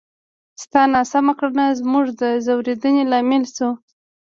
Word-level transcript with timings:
ستا 0.63 0.81
ناسمه 0.93 1.33
کړنه 1.39 1.65
زموږ 1.79 2.05
د 2.21 2.23
ځورېدنې 2.45 3.03
لامل 3.11 3.43
شوه! 3.55 3.71